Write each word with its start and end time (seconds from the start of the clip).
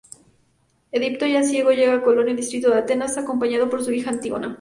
Edipo, 0.91 1.27
ya 1.27 1.43
ciego, 1.43 1.69
llega 1.73 1.93
a 1.93 2.01
Colono, 2.01 2.33
distrito 2.33 2.71
de 2.71 2.79
Atenas, 2.79 3.19
acompañado 3.19 3.69
por 3.69 3.83
su 3.85 3.91
hija 3.91 4.09
Antígona. 4.09 4.49